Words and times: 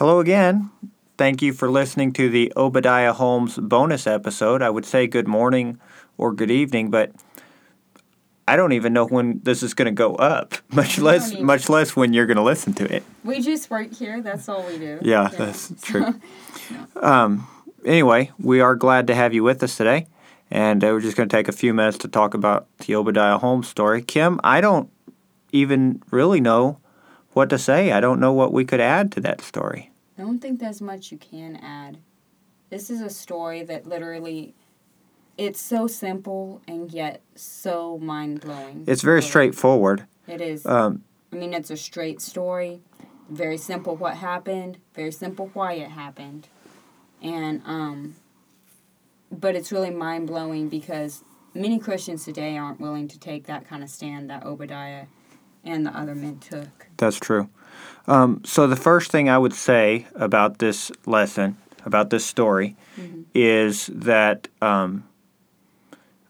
Hello 0.00 0.18
again. 0.18 0.70
Thank 1.18 1.42
you 1.42 1.52
for 1.52 1.70
listening 1.70 2.14
to 2.14 2.30
the 2.30 2.50
Obadiah 2.56 3.12
Holmes 3.12 3.58
bonus 3.58 4.06
episode. 4.06 4.62
I 4.62 4.70
would 4.70 4.86
say 4.86 5.06
good 5.06 5.28
morning 5.28 5.78
or 6.16 6.32
good 6.32 6.50
evening, 6.50 6.90
but 6.90 7.12
I 8.48 8.56
don't 8.56 8.72
even 8.72 8.94
know 8.94 9.06
when 9.06 9.40
this 9.42 9.62
is 9.62 9.74
going 9.74 9.84
to 9.84 9.92
go 9.92 10.14
up, 10.14 10.54
much 10.72 10.98
less 10.98 11.38
much 11.38 11.68
less 11.68 11.94
when 11.94 12.14
you're 12.14 12.24
going 12.24 12.38
to 12.38 12.42
listen 12.42 12.72
to 12.76 12.90
it. 12.90 13.02
We 13.24 13.42
just 13.42 13.68
work 13.68 13.92
here. 13.92 14.22
That's 14.22 14.48
all 14.48 14.62
we 14.62 14.78
do. 14.78 15.00
Yeah, 15.02 15.28
that's 15.28 15.70
true. 15.82 16.14
um, 16.96 17.46
anyway, 17.84 18.30
we 18.38 18.62
are 18.62 18.76
glad 18.76 19.06
to 19.08 19.14
have 19.14 19.34
you 19.34 19.42
with 19.42 19.62
us 19.62 19.76
today, 19.76 20.06
and 20.50 20.82
uh, 20.82 20.86
we're 20.86 21.00
just 21.00 21.18
going 21.18 21.28
to 21.28 21.36
take 21.36 21.46
a 21.46 21.52
few 21.52 21.74
minutes 21.74 21.98
to 21.98 22.08
talk 22.08 22.32
about 22.32 22.68
the 22.78 22.94
Obadiah 22.94 23.36
Holmes 23.36 23.68
story. 23.68 24.00
Kim, 24.00 24.40
I 24.42 24.62
don't 24.62 24.88
even 25.52 26.02
really 26.10 26.40
know 26.40 26.78
what 27.32 27.50
to 27.50 27.58
say. 27.58 27.92
I 27.92 28.00
don't 28.00 28.20
know 28.20 28.32
what 28.32 28.52
we 28.52 28.64
could 28.64 28.80
add 28.80 29.12
to 29.12 29.20
that 29.20 29.40
story. 29.40 29.90
I 30.18 30.22
don't 30.22 30.40
think 30.40 30.60
there's 30.60 30.80
much 30.80 31.12
you 31.12 31.18
can 31.18 31.56
add. 31.56 31.98
This 32.68 32.90
is 32.90 33.00
a 33.00 33.10
story 33.10 33.62
that 33.64 33.86
literally, 33.86 34.54
it's 35.36 35.60
so 35.60 35.86
simple 35.86 36.60
and 36.68 36.90
yet 36.90 37.20
so 37.34 37.98
mind 37.98 38.40
blowing. 38.40 38.84
It's 38.86 39.02
very 39.02 39.22
straightforward. 39.22 40.06
It 40.26 40.40
is. 40.40 40.66
Um, 40.66 41.02
I 41.32 41.36
mean, 41.36 41.54
it's 41.54 41.70
a 41.70 41.76
straight 41.76 42.20
story. 42.20 42.80
Very 43.28 43.56
simple 43.56 43.96
what 43.96 44.16
happened. 44.16 44.78
Very 44.94 45.12
simple 45.12 45.50
why 45.52 45.74
it 45.74 45.90
happened, 45.90 46.48
and 47.22 47.62
um. 47.64 48.16
But 49.32 49.54
it's 49.54 49.70
really 49.70 49.90
mind 49.90 50.26
blowing 50.26 50.68
because 50.68 51.22
many 51.54 51.78
Christians 51.78 52.24
today 52.24 52.56
aren't 52.58 52.80
willing 52.80 53.06
to 53.06 53.18
take 53.18 53.46
that 53.46 53.68
kind 53.68 53.84
of 53.84 53.88
stand 53.88 54.28
that 54.28 54.44
Obadiah 54.44 55.06
and 55.64 55.86
the 55.86 55.96
other 55.96 56.14
men 56.14 56.38
took. 56.38 56.88
That's 56.96 57.18
true. 57.18 57.48
Um, 58.06 58.42
so 58.44 58.66
the 58.66 58.76
first 58.76 59.10
thing 59.10 59.28
I 59.28 59.38
would 59.38 59.52
say 59.52 60.06
about 60.14 60.58
this 60.58 60.90
lesson, 61.06 61.56
about 61.84 62.10
this 62.10 62.24
story, 62.24 62.76
is 63.34 63.86
that 63.92 64.48
um, 64.60 65.04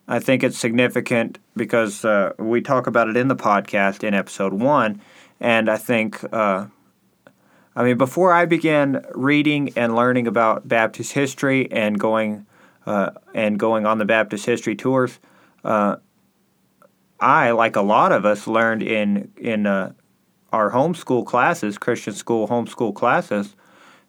I 0.07 0.19
think 0.19 0.43
it's 0.43 0.59
significant 0.59 1.39
because 1.57 2.05
uh, 2.05 2.33
we 2.39 2.61
talk 2.61 2.87
about 2.87 3.09
it 3.09 3.17
in 3.17 3.29
the 3.29 3.37
podcast 3.37 4.05
in 4.05 4.15
episode 4.15 4.53
one, 4.53 5.01
and 5.41 5.69
I 5.69 5.77
think. 5.77 6.23
Uh, 6.33 6.67
I 7.77 7.85
mean, 7.85 7.99
before 7.99 8.33
I 8.33 8.47
began 8.47 9.07
reading 9.15 9.73
and 9.77 9.95
learning 9.95 10.27
about 10.27 10.67
Baptist 10.67 11.13
history 11.13 11.71
and 11.71 11.99
going 11.99 12.45
uh, 12.85 13.11
and 13.33 13.59
going 13.59 13.87
on 13.87 13.99
the 13.99 14.05
Baptist 14.05 14.45
history 14.45 14.75
tours, 14.75 15.21
uh, 15.65 15.97
I, 17.21 17.51
like 17.51 17.77
a 17.77 17.83
lot 17.83 18.13
of 18.13 18.25
us, 18.25 18.47
learned 18.47 18.83
in 18.83 19.31
in 19.37 19.67
uh, 19.67 19.93
our 20.53 20.71
homeschool 20.71 21.27
classes, 21.27 21.79
Christian 21.79 22.15
school 22.15 22.49
homeschool 22.49 22.95
classes, 22.95 23.55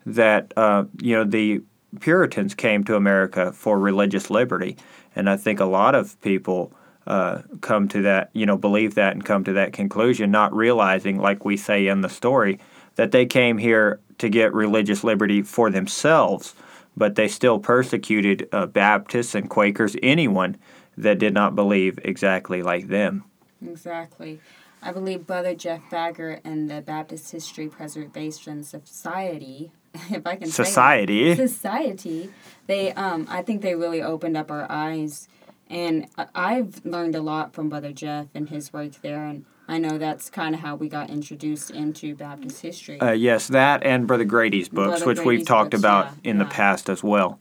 that 0.05 0.53
uh, 0.57 0.85
you 1.01 1.15
know 1.15 1.23
the 1.23 1.61
Puritans 1.99 2.55
came 2.55 2.83
to 2.85 2.95
America 2.95 3.51
for 3.51 3.77
religious 3.79 4.29
liberty, 4.29 4.77
and 5.15 5.29
I 5.29 5.37
think 5.37 5.59
a 5.59 5.65
lot 5.65 5.95
of 5.95 6.19
people 6.21 6.73
uh, 7.07 7.41
come 7.61 7.87
to 7.89 8.01
that, 8.03 8.29
you 8.33 8.45
know, 8.45 8.57
believe 8.57 8.95
that 8.95 9.13
and 9.13 9.25
come 9.25 9.43
to 9.43 9.53
that 9.53 9.73
conclusion, 9.73 10.31
not 10.31 10.55
realizing, 10.55 11.19
like 11.19 11.43
we 11.43 11.57
say 11.57 11.87
in 11.87 12.01
the 12.01 12.09
story, 12.09 12.59
that 12.95 13.11
they 13.11 13.25
came 13.25 13.57
here 13.57 13.99
to 14.19 14.29
get 14.29 14.53
religious 14.53 15.03
liberty 15.03 15.41
for 15.41 15.69
themselves, 15.69 16.53
but 16.95 17.15
they 17.15 17.27
still 17.27 17.59
persecuted 17.59 18.47
uh, 18.51 18.65
Baptists 18.67 19.33
and 19.33 19.49
Quakers, 19.49 19.95
anyone 20.03 20.57
that 20.97 21.19
did 21.19 21.33
not 21.33 21.55
believe 21.55 21.99
exactly 22.03 22.61
like 22.61 22.87
them. 22.87 23.23
Exactly. 23.65 24.39
I 24.83 24.91
believe 24.91 25.27
Brother 25.27 25.53
Jeff 25.53 25.81
Faggart 25.91 26.41
and 26.43 26.69
the 26.69 26.81
Baptist 26.81 27.31
History 27.31 27.67
Preservation 27.67 28.63
Society, 28.63 29.71
if 30.09 30.25
I 30.25 30.35
can 30.35 30.49
say 30.49 30.63
Society. 30.63 31.35
society, 31.35 32.29
they 32.67 32.91
um 32.93 33.27
I 33.29 33.41
think 33.43 33.61
they 33.61 33.75
really 33.75 34.01
opened 34.01 34.37
up 34.37 34.49
our 34.49 34.65
eyes, 34.69 35.27
and 35.69 36.07
I've 36.33 36.83
learned 36.83 37.15
a 37.15 37.21
lot 37.21 37.53
from 37.53 37.69
Brother 37.69 37.91
Jeff 37.91 38.27
and 38.33 38.49
his 38.49 38.73
work 38.73 38.93
there, 39.01 39.25
and 39.25 39.45
I 39.67 39.77
know 39.77 39.97
that's 39.97 40.29
kind 40.29 40.55
of 40.55 40.61
how 40.61 40.75
we 40.75 40.89
got 40.89 41.09
introduced 41.09 41.69
into 41.69 42.15
Baptist 42.15 42.61
history. 42.61 42.99
Uh, 42.99 43.11
yes, 43.11 43.47
that 43.49 43.83
and 43.83 44.07
Brother 44.07 44.25
Grady's 44.25 44.67
books, 44.67 45.01
Brother 45.01 45.05
which 45.05 45.19
we've 45.25 45.45
talked 45.45 45.71
books, 45.71 45.81
about 45.81 46.05
yeah, 46.23 46.31
in 46.31 46.37
the 46.39 46.45
past 46.45 46.89
as 46.89 47.03
well. 47.03 47.39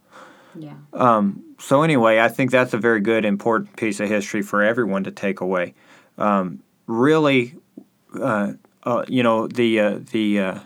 Yeah. 0.59 0.75
Um, 0.93 1.45
so 1.59 1.83
anyway, 1.83 2.19
I 2.19 2.29
think 2.29 2.51
that's 2.51 2.75
a 2.75 2.79
very 2.79 3.01
good, 3.01 3.25
important 3.25 3.77
piece 3.77 4.01
of 4.01 4.09
history 4.09 4.43
for 4.43 4.63
everyone 4.63 5.05
to 5.05 5.11
take 5.11 5.41
away. 5.41 5.75
Um, 6.19 6.63
really, 6.87 7.55
uh, 8.19 8.53
uh, 8.83 9.05
you 9.09 9.23
know, 9.23 9.47
the 9.47 9.81
uh, 9.81 9.99
the 10.11 10.41
uh, 10.41 10.59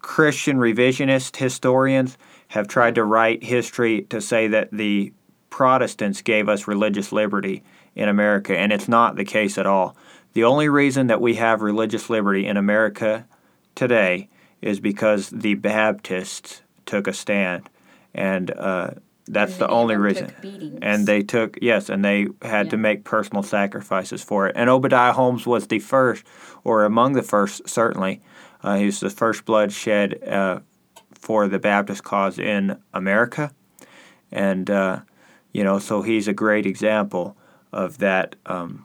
Christian 0.00 0.58
revisionist 0.58 1.36
historians 1.36 2.18
have 2.48 2.68
tried 2.68 2.94
to 2.94 3.04
write 3.04 3.42
history 3.42 4.02
to 4.02 4.20
say 4.20 4.48
that 4.48 4.70
the 4.70 5.12
Protestants 5.50 6.22
gave 6.22 6.48
us 6.48 6.68
religious 6.68 7.12
liberty 7.12 7.62
in 7.94 8.08
America, 8.08 8.56
and 8.56 8.72
it's 8.72 8.88
not 8.88 9.16
the 9.16 9.24
case 9.24 9.56
at 9.56 9.66
all. 9.66 9.96
The 10.34 10.44
only 10.44 10.68
reason 10.68 11.06
that 11.06 11.20
we 11.20 11.36
have 11.36 11.62
religious 11.62 12.10
liberty 12.10 12.46
in 12.46 12.56
America 12.56 13.26
today 13.74 14.28
is 14.60 14.80
because 14.80 15.30
the 15.30 15.54
Baptists 15.54 16.62
took 16.84 17.06
a 17.06 17.12
stand, 17.12 17.68
and 18.16 18.50
uh, 18.50 18.90
that's 19.28 19.52
And 19.52 19.60
the 19.60 19.68
only 19.68 19.96
reason. 19.96 20.32
And 20.82 21.06
they 21.06 21.22
took 21.22 21.58
yes, 21.62 21.88
and 21.88 22.04
they 22.04 22.28
had 22.42 22.70
to 22.70 22.76
make 22.76 23.04
personal 23.04 23.42
sacrifices 23.42 24.22
for 24.24 24.48
it. 24.48 24.56
And 24.56 24.70
Obadiah 24.70 25.12
Holmes 25.12 25.46
was 25.46 25.66
the 25.66 25.78
first, 25.78 26.24
or 26.64 26.84
among 26.84 27.12
the 27.14 27.22
first, 27.22 27.68
certainly. 27.68 28.20
Uh, 28.62 28.76
he 28.76 28.86
was 28.86 29.00
the 29.00 29.10
first 29.10 29.44
blood 29.44 29.72
shed 29.72 30.22
uh, 30.26 30.60
for 31.12 31.48
the 31.48 31.58
Baptist 31.58 32.02
cause 32.04 32.38
in 32.38 32.78
America, 32.92 33.52
and 34.32 34.70
uh, 34.70 35.00
you 35.52 35.62
know, 35.64 35.78
so 35.78 36.02
he's 36.02 36.28
a 36.28 36.32
great 36.34 36.66
example 36.66 37.36
of 37.72 37.98
that. 37.98 38.36
Um, 38.46 38.84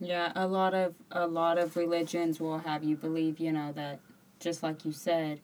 Yeah, 0.00 0.32
a 0.34 0.46
lot 0.46 0.74
of 0.74 0.94
a 1.10 1.26
lot 1.26 1.58
of 1.58 1.76
religions 1.76 2.40
will 2.40 2.58
have 2.58 2.82
you 2.82 2.96
believe, 2.96 3.38
you 3.38 3.52
know, 3.52 3.72
that 3.72 4.00
just 4.40 4.62
like 4.62 4.84
you 4.84 4.92
said, 4.92 5.40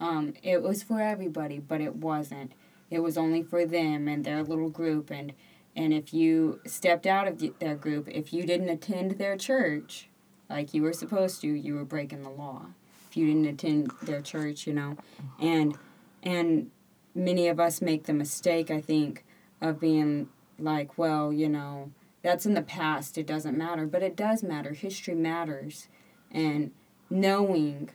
um, 0.00 0.34
it 0.42 0.62
was 0.62 0.82
for 0.82 1.00
everybody, 1.00 1.58
but 1.58 1.80
it 1.80 1.96
wasn't. 1.96 2.52
It 2.90 3.00
was 3.00 3.18
only 3.18 3.42
for 3.42 3.66
them 3.66 4.08
and 4.08 4.24
their 4.24 4.42
little 4.42 4.70
group, 4.70 5.10
and 5.10 5.32
and 5.76 5.92
if 5.92 6.12
you 6.12 6.60
stepped 6.66 7.06
out 7.06 7.28
of 7.28 7.38
the- 7.38 7.52
their 7.60 7.76
group, 7.76 8.08
if 8.08 8.32
you 8.32 8.44
didn't 8.44 8.68
attend 8.68 9.12
their 9.12 9.36
church, 9.36 10.08
like 10.50 10.74
you 10.74 10.82
were 10.82 10.92
supposed 10.92 11.40
to, 11.42 11.48
you 11.48 11.74
were 11.74 11.84
breaking 11.84 12.22
the 12.22 12.30
law. 12.30 12.66
If 13.08 13.16
you 13.16 13.26
didn't 13.26 13.46
attend 13.46 13.92
their 14.02 14.20
church, 14.20 14.66
you 14.66 14.72
know, 14.72 14.96
and 15.38 15.76
and 16.22 16.70
many 17.14 17.48
of 17.48 17.60
us 17.60 17.80
make 17.80 18.04
the 18.04 18.12
mistake, 18.12 18.70
I 18.70 18.80
think, 18.80 19.24
of 19.60 19.80
being 19.80 20.28
like, 20.58 20.98
well, 20.98 21.32
you 21.32 21.48
know, 21.48 21.90
that's 22.22 22.46
in 22.46 22.54
the 22.54 22.62
past. 22.62 23.16
It 23.18 23.26
doesn't 23.26 23.56
matter, 23.56 23.86
but 23.86 24.02
it 24.02 24.16
does 24.16 24.42
matter. 24.42 24.72
History 24.72 25.14
matters, 25.14 25.88
and 26.30 26.72
knowing, 27.10 27.90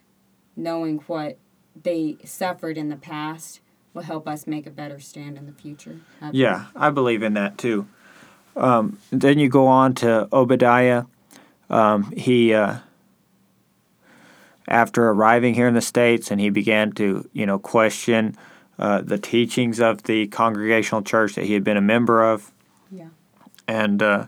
knowing 0.56 1.00
what 1.08 1.38
they 1.82 2.18
suffered 2.24 2.78
in 2.78 2.90
the 2.90 2.96
past 2.96 3.60
will 3.94 4.04
help 4.04 4.28
us 4.28 4.48
make 4.48 4.66
a 4.66 4.72
better 4.72 5.00
stand 5.00 5.38
in 5.38 5.46
the 5.46 5.52
future. 5.52 6.00
I. 6.22 6.32
Yeah, 6.34 6.66
I 6.76 6.90
believe 6.90 7.24
in 7.24 7.34
that 7.36 7.58
too. 7.58 7.88
Um, 8.56 9.00
then 9.12 9.40
you 9.40 9.50
go 9.50 9.68
on 9.68 9.96
to 9.96 10.28
Obadiah. 10.32 11.06
Um, 11.70 12.12
he, 12.12 12.54
uh, 12.54 12.78
after 14.68 15.10
arriving 15.10 15.54
here 15.56 15.68
in 15.68 15.74
the 15.74 15.82
states, 15.82 16.32
and 16.32 16.40
he 16.40 16.50
began 16.50 16.92
to, 16.94 17.28
you 17.34 17.46
know, 17.46 17.60
question 17.60 18.38
uh, 18.80 19.02
the 19.02 19.18
teachings 19.18 19.80
of 19.80 20.04
the 20.04 20.28
Congregational 20.28 21.02
Church 21.02 21.36
that 21.36 21.46
he 21.46 21.54
had 21.54 21.64
been 21.64 21.78
a 21.78 21.82
member 21.82 22.24
of, 22.24 22.52
Yeah. 22.92 23.10
and 23.68 24.02
uh, 24.02 24.28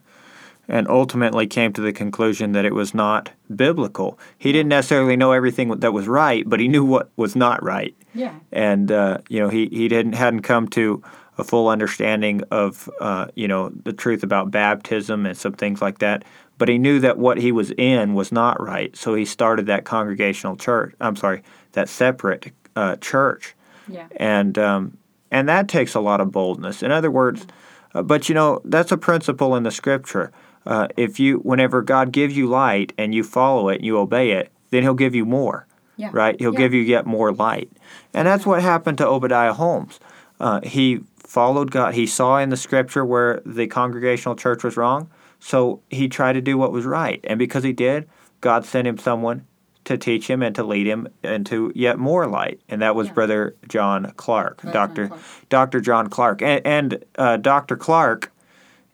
and 0.67 0.87
ultimately 0.87 1.47
came 1.47 1.71
to 1.73 1.81
the 1.81 1.93
conclusion 1.93 2.51
that 2.53 2.65
it 2.65 2.73
was 2.73 2.93
not 2.93 3.31
biblical. 3.55 4.17
He 4.37 4.51
didn't 4.51 4.69
necessarily 4.69 5.15
know 5.15 5.31
everything 5.31 5.69
that 5.79 5.93
was 5.93 6.07
right, 6.07 6.43
but 6.47 6.59
he 6.59 6.67
knew 6.67 6.83
what 6.85 7.09
was 7.15 7.35
not 7.35 7.63
right 7.63 7.95
Yeah. 8.13 8.33
and 8.51 8.91
uh, 8.91 9.19
you 9.29 9.39
know 9.39 9.50
he 9.50 9.67
he 9.67 9.88
didn't 9.88 10.13
hadn't 10.13 10.41
come 10.41 10.67
to 10.69 11.01
a 11.38 11.44
full 11.44 11.67
understanding 11.67 12.41
of 12.51 12.89
uh, 13.01 13.27
you 13.35 13.47
know 13.47 13.69
the 13.83 13.94
truth 13.94 14.23
about 14.23 14.51
baptism 14.51 15.25
and 15.25 15.38
some 15.38 15.53
things 15.53 15.81
like 15.81 16.00
that. 16.00 16.23
But 16.57 16.69
he 16.69 16.77
knew 16.77 17.00
that 17.01 17.18
what 17.18 17.38
he 17.38 17.51
was 17.51 17.71
in 17.71 18.13
was 18.13 18.31
not 18.31 18.61
right, 18.61 18.95
so 18.95 19.13
he 19.13 19.25
started 19.25 19.65
that 19.65 19.83
congregational 19.83 20.56
church. 20.56 20.95
I'm 21.01 21.18
sorry, 21.18 21.44
that 21.73 21.89
separate 21.89 22.53
uh, 22.77 22.95
church, 22.97 23.53
Yeah. 23.89 24.07
and 24.15 24.57
um, 24.57 24.97
and 25.31 25.50
that 25.50 25.68
takes 25.68 25.95
a 25.95 26.00
lot 26.00 26.21
of 26.21 26.31
boldness. 26.31 26.81
In 26.81 26.91
other 26.91 27.11
words, 27.11 27.45
uh, 27.94 28.03
but 28.03 28.29
you 28.29 28.35
know 28.35 28.61
that's 28.63 28.94
a 28.94 28.97
principle 28.97 29.56
in 29.57 29.63
the 29.63 29.71
scripture. 29.71 30.31
Uh, 30.65 30.88
if 30.97 31.19
you, 31.19 31.38
whenever 31.39 31.81
God 31.81 32.12
gives 32.12 32.35
you 32.35 32.47
light 32.47 32.94
and 32.97 33.13
you 33.13 33.23
follow 33.23 33.69
it 33.69 33.75
and 33.75 33.85
you 33.85 33.97
obey 33.97 34.31
it, 34.31 34.51
then 34.71 34.83
He'll 34.83 34.94
give 34.94 35.13
you 35.15 35.25
more 35.25 35.67
Yeah. 35.97 36.09
right? 36.12 36.35
He'll 36.39 36.53
Yeah. 36.53 36.57
give 36.59 36.73
you 36.73 36.81
yet 36.81 37.06
more 37.06 37.31
light. 37.31 37.69
And 38.13 38.27
that's 38.27 38.45
what 38.45 38.62
happened 38.62 38.97
to 39.00 39.07
Obadiah 39.07 39.53
Holmes. 39.53 40.00
Uh, 40.39 40.59
he 40.63 41.01
followed 41.17 41.71
God. 41.71 41.94
He 41.94 42.06
saw 42.07 42.38
in 42.39 42.50
the 42.50 42.57
scripture 42.57 43.06
where 43.06 43.41
the 43.45 43.67
congregational 43.67 44.35
church 44.35 44.63
was 44.63 44.75
wrong, 44.77 45.07
so 45.39 45.81
he 45.89 46.07
tried 46.07 46.33
to 46.33 46.41
do 46.41 46.57
what 46.57 46.71
was 46.71 46.85
right. 46.85 47.19
And 47.25 47.38
because 47.39 47.63
he 47.63 47.73
did, 47.73 48.07
God 48.41 48.65
sent 48.65 48.88
him 48.88 48.97
someone 48.97 49.44
to 49.85 49.97
teach 49.97 50.27
him 50.27 50.41
and 50.41 50.56
to 50.56 50.63
lead 50.63 50.88
him 50.88 51.07
into 51.23 51.71
yet 51.75 52.00
more 52.00 52.25
light, 52.27 52.59
and 52.68 52.81
that 52.81 52.95
was 52.95 53.07
Yeah. 53.07 53.13
Brother 53.13 53.56
John 53.68 54.11
Clark, 54.18 54.61
Brother 54.63 54.73
John 54.73 54.88
Doctor 54.88 55.07
Clark. 55.09 55.21
Doctor 55.50 55.79
John 55.81 56.09
Clark, 56.09 56.41
and, 56.41 56.61
and 56.65 57.03
uh, 57.18 57.38
Doctor 57.38 57.75
Clark 57.77 58.31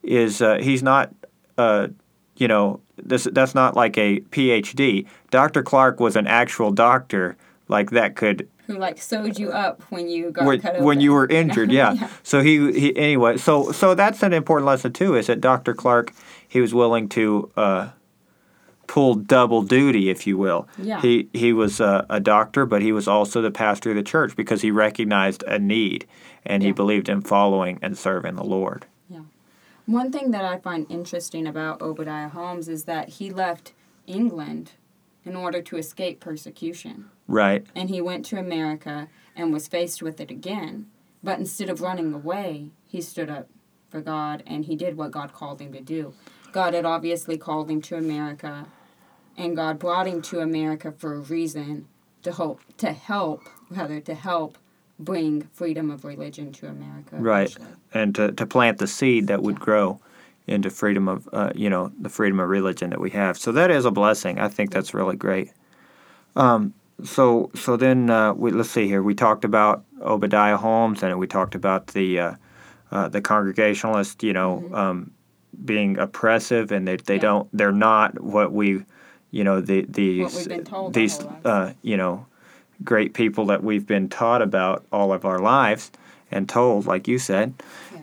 is 0.04 0.42
uh, 0.42 0.58
he's 0.62 0.84
not 0.84 1.14
uh, 1.58 1.88
you 2.38 2.48
know 2.48 2.80
this 2.98 3.26
that's 3.32 3.56
not 3.56 3.76
like 3.76 3.98
a 3.98 4.20
PhD. 4.32 5.06
Doctor 5.30 5.64
Clark 5.64 6.00
was 6.00 6.16
an 6.16 6.28
actual 6.28 6.72
doctor 6.72 7.36
like 7.68 7.92
that 7.92 8.16
could 8.16 8.48
Who 8.68 8.78
like 8.78 9.02
sewed 9.02 9.40
you 9.40 9.50
up 9.52 9.82
when 9.90 10.10
you 10.10 10.32
got 10.32 10.46
when, 10.46 10.62
when 10.84 11.00
you 11.02 11.14
were 11.14 11.28
injured 11.28 11.72
yeah. 11.80 11.94
Yeah. 11.94 12.10
so 12.22 12.42
he, 12.42 12.72
he 12.78 12.98
anyway 12.98 13.38
so 13.38 13.72
so 13.72 13.96
that's 13.96 14.22
an 14.24 14.34
important 14.34 14.66
lesson 14.68 14.92
too 14.92 15.16
is 15.16 15.28
that 15.28 15.40
dr 15.40 15.74
clark 15.76 16.12
he 16.48 16.60
was 16.60 16.74
willing 16.74 17.08
to 17.10 17.50
uh, 17.56 17.90
pull 18.88 19.16
double 19.16 19.62
duty 19.62 20.10
if 20.10 20.28
you 20.28 20.38
will 20.38 20.68
Yeah. 20.78 21.00
he 21.02 21.30
he 21.34 21.54
was 21.54 21.80
a, 21.80 22.06
a 22.10 22.20
doctor 22.20 22.66
but 22.66 22.82
he 22.82 22.92
was 22.92 23.08
also 23.08 23.42
the 23.42 23.52
pastor 23.52 23.92
of 23.92 23.96
the 23.96 24.04
church 24.04 24.36
because 24.36 24.62
he 24.62 24.70
recognized 24.72 25.44
a 25.44 25.58
need 25.58 26.06
and 26.46 26.62
he 26.62 26.74
believed 26.74 27.08
in 27.08 27.22
following 27.22 27.80
and 27.82 27.98
serving 27.98 28.36
the 28.36 28.44
lord 28.44 28.86
One 29.92 30.10
thing 30.10 30.32
that 30.32 30.46
I 30.46 30.58
find 30.58 30.90
interesting 30.90 31.46
about 31.46 31.82
Obadiah 31.82 32.30
Holmes 32.30 32.70
is 32.70 32.86
that 32.86 33.10
he 33.10 33.30
left 33.30 33.74
England 34.08 34.72
in 35.26 35.36
order 35.36 35.62
to 35.64 35.76
escape 35.76 36.22
persecution. 36.22 37.10
right 37.28 37.68
And 37.76 37.90
he 37.90 38.00
went 38.00 38.26
to 38.28 38.40
America 38.40 39.10
and 39.36 39.52
was 39.52 39.68
faced 39.68 40.02
with 40.02 40.22
it 40.22 40.32
again. 40.32 40.86
But 41.22 41.40
instead 41.40 41.70
of 41.70 41.82
running 41.82 42.14
away, 42.14 42.70
he 42.88 43.02
stood 43.02 43.30
up 43.30 43.50
for 43.90 44.00
God 44.00 44.44
and 44.48 44.64
he 44.64 44.78
did 44.78 44.96
what 44.96 45.12
God 45.12 45.34
called 45.34 45.60
him 45.60 45.74
to 45.74 45.82
do. 45.82 46.14
God 46.54 46.74
had 46.74 46.86
obviously 46.86 47.38
called 47.38 47.70
him 47.70 47.82
to 47.82 47.98
America, 47.98 48.68
and 49.36 49.58
God 49.58 49.78
brought 49.78 50.08
him 50.08 50.22
to 50.22 50.40
America 50.40 50.94
for 50.98 51.16
a 51.16 51.20
reason 51.20 51.90
to 52.24 52.32
hope 52.32 52.62
to 52.78 52.94
help 52.94 53.50
rather 53.70 54.00
to 54.00 54.14
help 54.14 54.58
bring 55.04 55.42
freedom 55.54 55.90
of 55.92 56.06
religion 56.06 56.52
to 56.54 56.68
America. 56.68 57.16
Right. 57.18 57.50
eventually. 57.50 57.76
and 57.94 58.16
to, 58.16 58.32
to 58.34 58.46
plant 58.46 58.78
the 58.78 58.88
seed 58.88 59.28
that 59.28 59.42
would 59.42 59.60
grow 59.60 60.00
into 60.48 60.70
freedom 60.70 61.08
of 61.08 61.30
uh, 61.34 61.52
you 61.56 61.70
know 61.70 61.92
the 62.00 62.10
freedom 62.10 62.40
of 62.40 62.50
religion 62.50 62.90
that 62.90 63.00
we 63.00 63.10
have. 63.12 63.38
So 63.38 63.52
that 63.52 63.70
is 63.72 63.86
a 63.86 63.92
blessing. 63.92 64.40
I 64.40 64.48
think 64.48 64.72
that's 64.72 64.94
really 64.94 65.16
great. 65.16 65.52
Um, 66.36 66.74
so 67.04 67.52
so 67.56 67.78
then 67.78 68.10
uh, 68.10 68.34
we, 68.34 68.52
let's 68.52 68.70
see 68.72 68.88
here. 68.88 69.02
We 69.04 69.16
talked 69.16 69.46
about 69.46 69.84
Obadiah 70.02 70.58
Holmes, 70.58 71.04
and 71.04 71.18
we 71.20 71.28
talked 71.28 71.56
about 71.56 71.88
the 71.88 72.20
uh, 72.20 72.34
uh, 72.92 73.08
the 73.10 73.22
Congregationalists. 73.22 74.24
You 74.24 74.34
know, 74.34 74.70
um, 74.74 75.12
being 75.66 75.98
oppressive, 75.98 76.72
and 76.72 76.88
they 76.88 76.98
they 76.98 77.02
Mm-hmm. 77.02 77.14
Yeah. 77.14 77.20
don't 77.20 77.50
they're 77.58 77.72
not 77.72 78.22
what 78.22 78.52
we 78.52 78.84
you 79.32 79.44
know 79.44 79.62
the 79.62 79.86
these 79.88 80.36
we've 80.36 80.48
been 80.50 80.64
told 80.66 80.88
our 80.88 80.92
these 80.92 81.20
uh, 81.46 81.74
you 81.82 81.98
know 81.98 82.26
great 82.84 83.14
people 83.14 83.46
that 83.46 83.64
we've 83.64 83.88
been 83.88 84.10
taught 84.10 84.42
about 84.42 84.86
all 84.92 85.14
of 85.14 85.26
our 85.26 85.40
lives 85.40 85.92
and 86.32 86.48
told, 86.48 86.86
like 86.86 87.08
you 87.08 87.20
said. 87.20 87.54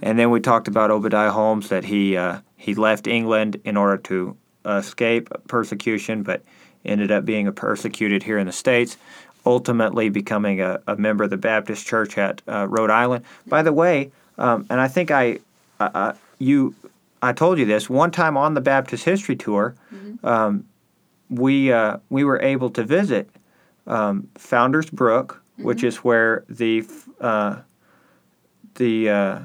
And 0.03 0.19
then 0.19 0.31
we 0.31 0.41
talked 0.41 0.69
about 0.69 0.91
Obadiah 0.91 1.31
Holmes 1.31 1.69
that 1.71 1.85
he 1.85 2.17
uh, 2.17 2.41
he 2.57 2.75
left 2.75 3.07
England 3.07 3.61
in 3.65 3.77
order 3.77 3.97
to 3.99 4.37
escape 4.65 5.29
persecution, 5.49 6.23
but 6.23 6.43
ended 6.85 7.11
up 7.11 7.25
being 7.25 7.51
persecuted 7.53 8.23
here 8.23 8.39
in 8.39 8.47
the 8.47 8.53
states. 8.53 8.97
Ultimately, 9.47 10.11
becoming 10.11 10.61
a, 10.61 10.81
a 10.87 10.97
member 10.97 11.25
of 11.25 11.31
the 11.31 11.37
Baptist 11.37 11.87
Church 11.87 12.19
at 12.19 12.43
uh, 12.47 12.67
Rhode 12.69 12.91
Island. 12.91 13.25
By 13.47 13.63
the 13.63 13.73
way, 13.73 14.11
um, 14.37 14.67
and 14.69 14.81
I 14.81 14.89
think 14.89 15.11
I, 15.11 15.39
uh, 15.81 15.91
uh, 15.95 16.13
you, 16.39 16.75
I 17.23 17.33
told 17.33 17.59
you 17.59 17.65
this 17.65 17.89
one 17.89 18.11
time 18.11 18.37
on 18.37 18.55
the 18.55 18.61
Baptist 18.61 19.05
History 19.05 19.37
Tour. 19.37 19.75
Um, 20.23 20.65
we 21.31 21.73
uh, 21.73 21.99
we 22.11 22.25
were 22.25 22.41
able 22.41 22.71
to 22.71 22.85
visit 22.85 23.31
um, 23.89 24.29
Founders 24.37 24.89
Brook, 24.91 25.43
which 25.57 25.83
is 25.83 25.97
where 25.99 26.45
the 26.49 26.87
uh, 27.21 27.57
the 28.77 29.09
uh, 29.11 29.39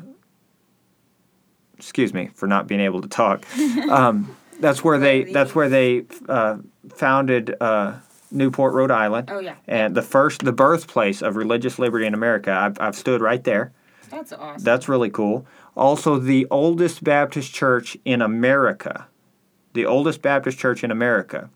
excuse 1.78 2.14
me 2.14 2.30
for 2.36 2.48
not 2.48 2.68
being 2.68 2.82
able 2.82 3.02
to 3.02 3.08
talk. 3.08 3.46
Um, 3.90 4.36
that's 4.60 4.84
where 4.84 4.98
they 5.00 5.24
that's 5.26 5.54
where 5.56 5.68
they 5.68 6.06
uh, 6.30 6.58
founded 6.94 7.56
uh, 7.60 7.96
Newport, 8.32 8.74
Rhode 8.74 8.92
Island, 8.92 9.30
Oh 9.32 9.40
yeah, 9.40 9.56
and 9.68 9.96
the 9.96 10.02
first 10.02 10.44
the 10.46 10.54
birthplace 10.54 11.22
of 11.22 11.36
religious 11.36 11.80
liberty 11.80 12.06
in 12.06 12.14
America. 12.14 12.52
I've, 12.52 12.80
I've 12.80 12.96
stood 12.96 13.22
right 13.22 13.44
there. 13.44 13.74
that's 14.10 14.32
awesome. 14.32 14.64
That's 14.64 14.88
really 14.88 15.10
cool. 15.10 15.46
Also, 15.76 16.18
the 16.20 16.48
oldest 16.52 17.04
Baptist 17.04 17.54
church 17.54 17.98
in 18.06 18.22
America, 18.22 19.08
the 19.74 19.86
oldest 19.86 20.22
Baptist 20.22 20.58
church 20.60 20.84
in 20.84 20.92
America, 20.92 21.50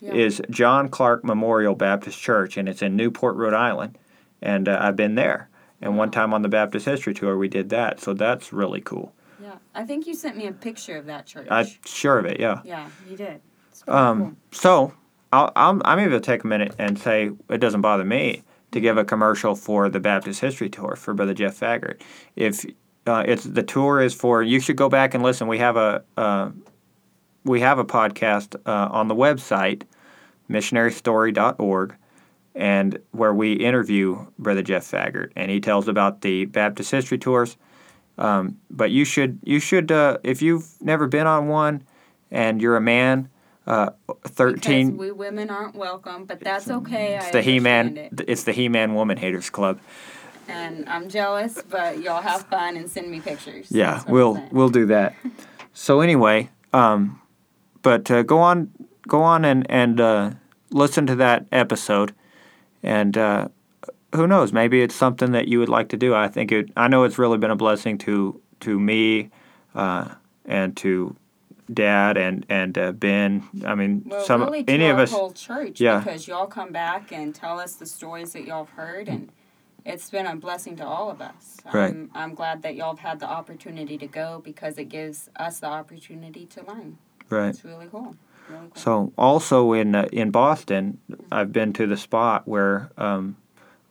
Yeah. 0.00 0.12
is 0.14 0.40
John 0.50 0.88
Clark 0.88 1.24
Memorial 1.24 1.74
Baptist 1.74 2.18
Church, 2.20 2.56
and 2.56 2.68
it's 2.68 2.82
in 2.82 2.96
Newport, 2.96 3.36
Rhode 3.36 3.54
Island. 3.54 3.98
And 4.40 4.68
uh, 4.68 4.78
I've 4.80 4.96
been 4.96 5.16
there. 5.16 5.48
And 5.80 5.96
one 5.96 6.10
time 6.10 6.32
on 6.32 6.42
the 6.42 6.48
Baptist 6.48 6.86
History 6.86 7.14
Tour, 7.14 7.36
we 7.36 7.48
did 7.48 7.68
that. 7.70 8.00
So 8.00 8.14
that's 8.14 8.52
really 8.52 8.80
cool. 8.80 9.12
yeah, 9.42 9.56
I 9.74 9.84
think 9.84 10.06
you 10.06 10.14
sent 10.14 10.36
me 10.36 10.46
a 10.46 10.52
picture 10.52 10.96
of 10.96 11.06
that 11.06 11.26
church. 11.26 11.46
I'm 11.50 11.66
sure 11.84 12.18
of 12.18 12.26
it, 12.26 12.40
yeah. 12.40 12.60
yeah, 12.64 12.88
you 13.08 13.16
did. 13.16 13.40
Um, 13.86 14.36
so 14.52 14.92
I'll, 15.32 15.52
I'm, 15.56 15.80
I'm 15.84 15.98
able 15.98 16.18
to 16.18 16.20
take 16.20 16.44
a 16.44 16.46
minute 16.46 16.74
and 16.78 16.98
say 16.98 17.30
it 17.48 17.58
doesn't 17.58 17.80
bother 17.80 18.04
me 18.04 18.42
to 18.72 18.80
give 18.80 18.98
a 18.98 19.04
commercial 19.04 19.54
for 19.54 19.88
the 19.88 20.00
Baptist 20.00 20.40
History 20.40 20.68
Tour 20.68 20.96
for 20.96 21.14
Brother 21.14 21.34
Jeff 21.34 21.58
Faggart. 21.58 22.00
If 22.36 22.64
uh, 23.06 23.24
it's 23.26 23.44
the 23.44 23.62
tour 23.62 24.00
is 24.00 24.14
for, 24.14 24.42
you 24.42 24.60
should 24.60 24.76
go 24.76 24.88
back 24.88 25.14
and 25.14 25.22
listen. 25.22 25.48
We 25.48 25.58
have 25.58 25.76
a 25.76 26.04
uh, 26.16 26.50
we 27.44 27.60
have 27.60 27.78
a 27.78 27.84
podcast 27.84 28.56
uh, 28.66 28.88
on 28.90 29.08
the 29.08 29.14
website 29.14 29.82
missionarystory.org 30.50 31.94
and 32.54 32.98
where 33.12 33.34
we 33.34 33.52
interview 33.52 34.26
Brother 34.38 34.62
Jeff 34.62 34.90
Faggart 34.90 35.30
and 35.36 35.50
he 35.50 35.60
tells 35.60 35.88
about 35.88 36.22
the 36.22 36.46
Baptist 36.46 36.90
History 36.90 37.18
Tours. 37.18 37.56
Um, 38.16 38.58
but 38.70 38.90
you 38.90 39.04
should 39.04 39.38
you 39.44 39.60
should 39.60 39.92
uh, 39.92 40.18
if 40.24 40.42
you've 40.42 40.66
never 40.80 41.06
been 41.06 41.26
on 41.26 41.48
one 41.48 41.84
and 42.30 42.60
you're 42.60 42.76
a 42.76 42.80
man. 42.80 43.28
Uh, 43.66 43.90
Because 44.06 44.32
Thirteen. 44.32 44.96
we 44.96 45.12
women 45.12 45.50
aren't 45.50 45.74
welcome, 45.74 46.24
but 46.24 46.40
that's 46.40 46.70
okay. 46.70 47.16
It's 47.16 47.26
I 47.26 47.30
the 47.32 47.42
He-Man. 47.42 47.96
it. 47.98 48.12
It's 48.26 48.44
the 48.44 48.52
He 48.52 48.68
Man 48.68 48.94
Woman 48.94 49.18
Haters 49.18 49.50
Club. 49.50 49.78
And 50.48 50.88
I'm 50.88 51.10
jealous, 51.10 51.60
but 51.68 52.00
y'all 52.00 52.22
have 52.22 52.46
fun 52.46 52.78
and 52.78 52.90
send 52.90 53.10
me 53.10 53.20
pictures. 53.20 53.70
Yeah, 53.70 53.92
That's 53.92 54.04
what 54.06 54.08
I'm 54.08 54.12
we'll 54.14 54.48
we'll 54.50 54.68
do 54.70 54.86
that. 54.86 55.14
So 55.74 56.00
anyway, 56.00 56.48
um, 56.72 57.20
but 57.82 58.10
uh, 58.10 58.22
go 58.22 58.38
on, 58.38 58.70
go 59.06 59.22
on 59.22 59.44
and 59.44 59.66
and 59.70 60.00
uh, 60.00 60.30
listen 60.70 61.06
to 61.06 61.14
that 61.16 61.46
episode, 61.52 62.14
and 62.82 63.16
uh, 63.16 63.48
who 64.14 64.26
knows? 64.26 64.52
Maybe 64.52 64.82
it's 64.82 64.94
something 64.94 65.32
that 65.32 65.48
you 65.48 65.58
would 65.58 65.68
like 65.68 65.88
to 65.90 65.96
do. 65.96 66.14
I 66.14 66.28
think 66.28 66.52
it. 66.52 66.70
I 66.76 66.88
know 66.88 67.04
it's 67.04 67.18
really 67.18 67.38
been 67.38 67.50
a 67.50 67.56
blessing 67.56 67.98
to 67.98 68.40
to 68.60 68.78
me, 68.78 69.30
uh, 69.74 70.14
and 70.44 70.76
to 70.78 71.16
Dad 71.72 72.16
and 72.16 72.46
and 72.48 72.76
uh, 72.78 72.92
Ben. 72.92 73.46
I 73.66 73.74
mean, 73.74 74.02
Well, 74.06 74.24
some 74.24 74.42
really 74.42 74.64
to 74.64 74.72
any 74.72 74.88
of 74.88 74.98
us. 74.98 75.10
whole 75.10 75.32
church 75.32 75.80
Yeah. 75.80 75.98
because 75.98 76.26
y'all 76.26 76.46
come 76.46 76.72
back 76.72 77.12
and 77.12 77.34
tell 77.34 77.60
us 77.60 77.74
the 77.74 77.86
stories 77.86 78.32
that 78.32 78.44
y'all 78.44 78.64
have 78.64 78.74
heard 78.74 79.08
and 79.08 79.30
it's 79.84 80.10
been 80.10 80.26
a 80.26 80.36
blessing 80.36 80.76
to 80.76 80.84
all 80.86 81.10
of 81.10 81.20
us. 81.22 81.56
Right. 81.72 81.90
I'm, 81.90 82.10
I'm 82.14 82.34
glad 82.34 82.62
that 82.62 82.74
y'all 82.74 82.96
have 82.96 82.98
had 82.98 83.20
the 83.20 83.26
opportunity 83.28 83.96
to 83.98 84.06
go 84.06 84.40
because 84.44 84.76
it 84.76 84.88
gives 84.90 85.30
us 85.36 85.60
the 85.60 85.66
opportunity 85.66 86.46
to 86.46 86.64
learn. 86.64 86.98
Right. 87.30 87.50
It's 87.50 87.64
really 87.64 87.86
cool. 87.90 88.16
Really 88.48 88.62
cool. 88.72 88.72
So 88.74 89.12
also 89.18 89.72
in 89.72 89.94
uh, 89.94 90.08
in 90.12 90.30
Boston, 90.30 90.98
I've 91.30 91.52
been 91.52 91.72
to 91.74 91.86
the 91.86 91.96
spot 91.96 92.46
where 92.48 92.90
um, 92.96 93.36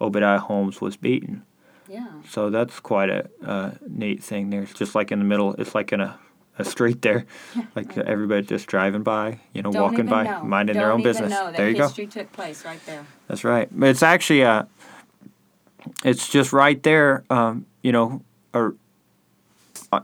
Obadiah 0.01 0.39
Holmes 0.39 0.81
was 0.81 0.97
beaten. 0.97 1.43
yeah. 1.87 2.07
So 2.29 2.49
that's 2.49 2.79
quite 2.79 3.09
a 3.09 3.29
uh, 3.45 3.71
neat 3.87 4.23
thing. 4.23 4.49
There, 4.49 4.63
it's 4.63 4.73
just 4.73 4.95
like 4.95 5.11
in 5.11 5.19
the 5.19 5.25
middle. 5.25 5.53
It's 5.55 5.75
like 5.75 5.93
in 5.93 6.01
a, 6.01 6.17
a 6.57 6.65
street 6.65 7.01
there, 7.03 7.25
like 7.75 7.95
everybody 7.97 8.45
just 8.47 8.65
driving 8.67 9.03
by, 9.03 9.39
you 9.53 9.61
know, 9.61 9.71
Don't 9.71 9.81
walking 9.83 10.07
by, 10.07 10.23
know. 10.23 10.43
minding 10.43 10.73
Don't 10.73 10.81
their 10.83 10.91
own 10.91 11.03
business. 11.03 11.29
Know 11.29 11.45
that 11.47 11.57
There 11.57 11.69
you 11.69 11.75
go. 11.77 11.83
history 11.87 12.07
took 12.07 12.31
place 12.31 12.65
right 12.65 12.83
there. 12.87 13.05
That's 13.27 13.43
right. 13.43 13.69
It's 13.81 14.01
actually 14.03 14.43
uh, 14.43 14.63
it's 16.03 16.27
just 16.27 16.51
right 16.53 16.81
there. 16.83 17.23
Um, 17.29 17.65
you 17.83 17.91
know, 17.91 18.21
or 18.53 18.75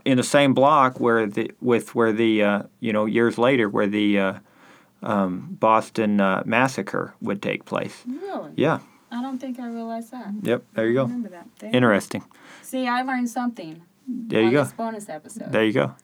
in 0.04 0.16
the 0.16 0.22
same 0.22 0.54
block 0.54 0.98
where 1.00 1.26
the 1.26 1.50
with 1.60 1.94
where 1.94 2.12
the 2.12 2.42
uh, 2.42 2.62
you 2.80 2.92
know 2.92 3.04
years 3.06 3.38
later 3.38 3.68
where 3.68 3.86
the 3.86 4.18
uh, 4.18 4.34
um, 5.02 5.56
Boston 5.60 6.20
uh, 6.20 6.42
massacre 6.46 7.14
would 7.20 7.42
take 7.42 7.64
place. 7.64 8.02
Really? 8.06 8.50
Yeah. 8.56 8.78
I 9.10 9.22
don't 9.22 9.38
think 9.38 9.60
I 9.60 9.68
realized 9.68 10.10
that. 10.10 10.26
Yep. 10.42 10.64
There 10.74 10.86
you 10.86 10.92
I 10.92 10.94
go. 10.94 11.02
remember 11.02 11.28
that. 11.28 11.46
There. 11.60 11.70
Interesting. 11.72 12.24
See, 12.62 12.88
I 12.88 13.02
learned 13.02 13.30
something 13.30 13.82
There 14.08 14.40
on 14.40 14.46
you 14.46 14.52
go. 14.52 14.64
this 14.64 14.72
bonus 14.72 15.08
episode. 15.08 15.52
There 15.52 15.64
you 15.64 15.72
go. 15.72 15.94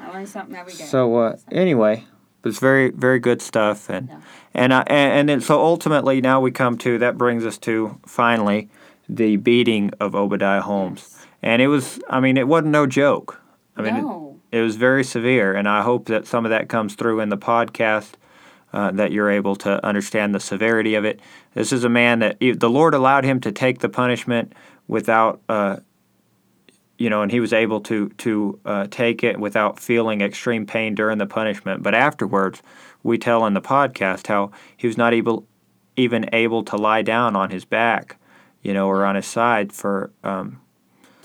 I 0.00 0.10
learn 0.10 0.26
something 0.26 0.56
every 0.56 0.72
day. 0.72 0.84
So 0.84 1.16
uh, 1.16 1.36
anyway, 1.52 2.04
it's 2.44 2.58
very 2.58 2.90
very 2.90 3.18
good 3.18 3.40
stuff, 3.42 3.88
and 3.88 4.08
Yeah. 4.08 4.20
and 4.54 4.72
uh, 4.72 4.84
and 4.88 5.12
and 5.20 5.28
then 5.28 5.40
so 5.40 5.60
ultimately 5.60 6.20
now 6.20 6.40
we 6.40 6.50
come 6.50 6.76
to 6.78 6.98
that 6.98 7.16
brings 7.16 7.44
us 7.46 7.58
to 7.58 7.98
finally 8.06 8.68
the 9.08 9.36
beating 9.36 9.92
of 10.00 10.14
Obadiah 10.16 10.60
Holmes, 10.62 11.25
and 11.42 11.60
it 11.62 11.68
was 11.68 12.00
I 12.08 12.20
mean 12.20 12.36
it 12.36 12.48
wasn't 12.48 12.72
no 12.72 12.86
joke. 12.86 13.40
I 13.76 13.82
mean 13.82 13.94
no. 13.94 14.40
it, 14.50 14.58
it 14.58 14.60
was 14.62 14.76
very 14.76 15.04
severe, 15.04 15.54
and 15.54 15.68
I 15.68 15.82
hope 15.82 16.06
that 16.06 16.26
some 16.26 16.44
of 16.44 16.50
that 16.50 16.68
comes 16.68 16.94
through 16.94 17.20
in 17.20 17.28
the 17.28 17.38
podcast 17.38 18.12
uh, 18.72 18.90
that 18.92 19.12
you're 19.12 19.30
able 19.30 19.56
to 19.56 19.84
understand 19.86 20.34
the 20.34 20.40
severity 20.40 20.94
of 20.96 21.04
it. 21.04 21.20
This 21.54 21.72
is 21.72 21.84
a 21.84 21.88
man 21.88 22.18
that 22.18 22.38
the 22.40 22.68
Lord 22.68 22.94
allowed 22.94 23.24
him 23.24 23.40
to 23.40 23.52
take 23.52 23.78
the 23.78 23.88
punishment 23.88 24.52
without, 24.88 25.40
uh, 25.48 25.76
you 26.98 27.08
know, 27.08 27.22
and 27.22 27.30
he 27.30 27.40
was 27.40 27.52
able 27.52 27.80
to 27.82 28.10
to 28.10 28.60
uh, 28.64 28.86
take 28.90 29.24
it 29.24 29.40
without 29.40 29.80
feeling 29.80 30.20
extreme 30.20 30.66
pain 30.66 30.94
during 30.94 31.18
the 31.18 31.26
punishment. 31.26 31.82
But 31.82 31.94
afterwards, 31.94 32.62
we 33.02 33.18
tell 33.18 33.46
in 33.46 33.54
the 33.54 33.62
podcast 33.62 34.26
how 34.26 34.50
he 34.76 34.86
was 34.86 34.98
not 34.98 35.14
able, 35.14 35.46
even 35.96 36.28
able 36.34 36.62
to 36.64 36.76
lie 36.76 37.02
down 37.02 37.36
on 37.36 37.50
his 37.50 37.64
back, 37.64 38.18
you 38.62 38.74
know, 38.74 38.88
or 38.88 39.04
on 39.04 39.14
his 39.14 39.26
side 39.26 39.72
for 39.72 40.10
um, 40.22 40.60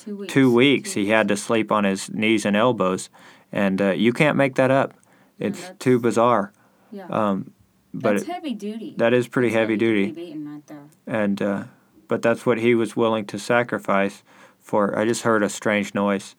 Two 0.04 0.18
weeks. 0.18 0.34
two 0.34 0.54
weeks. 0.54 0.94
He 0.94 1.08
had 1.10 1.28
to 1.28 1.38
sleep 1.38 1.72
on 1.72 1.84
his 1.84 2.10
knees 2.10 2.46
and 2.46 2.56
elbows, 2.56 3.10
and 3.52 3.82
uh, 3.82 3.92
you 3.92 4.14
can't 4.14 4.38
make 4.38 4.56
that 4.56 4.72
up. 4.72 4.94
It's 5.40 5.60
that's- 5.60 5.78
too 5.80 6.00
bizarre. 6.00 6.52
Yeah. 6.92 7.08
Um, 7.08 7.52
but 7.94 8.12
That's 8.14 8.24
it- 8.24 8.30
heavy 8.32 8.54
duty. 8.54 8.96
that 8.98 9.14
is 9.14 9.28
pretty 9.28 9.50
That's 9.50 9.60
heavy 9.60 9.78
duty, 9.78 10.12
beating 10.12 10.48
right 10.48 10.64
and 11.08 11.42
uh, 11.42 11.64
but 12.08 12.22
that's 12.22 12.46
what 12.46 12.58
he 12.58 12.74
was 12.76 12.96
willing 12.96 13.26
to 13.28 13.38
sacrifice 13.40 14.24
for. 14.60 14.98
I 14.98 15.06
just 15.06 15.24
heard 15.24 15.44
a 15.44 15.50
strange 15.50 15.94
noise. 15.94 16.36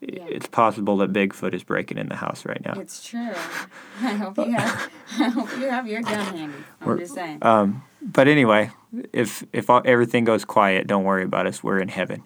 Yeah. 0.00 0.24
It's 0.28 0.46
possible 0.46 0.96
that 0.98 1.12
Bigfoot 1.12 1.52
is 1.52 1.62
breaking 1.62 1.98
in 1.98 2.08
the 2.08 2.16
house 2.16 2.46
right 2.46 2.60
now. 2.64 2.72
It's 2.80 3.04
true. 3.04 3.32
I 4.00 4.14
hope 4.14 4.38
you 4.38 4.52
have. 4.52 4.90
I 5.18 5.28
hope 5.28 5.50
you 5.58 5.68
have 5.68 5.86
your 5.86 6.00
gun 6.02 6.14
handy. 6.36 6.56
I'm 6.80 6.86
We're- 6.88 7.00
just 7.00 7.14
saying. 7.14 7.38
Um, 7.42 7.82
but 8.02 8.26
anyway, 8.28 8.70
if 9.12 9.44
if 9.52 9.68
all, 9.70 9.82
everything 9.84 10.24
goes 10.24 10.44
quiet, 10.44 10.86
don't 10.86 11.04
worry 11.04 11.24
about 11.24 11.46
us. 11.46 11.62
We're 11.62 11.80
in 11.80 11.88
heaven. 11.88 12.22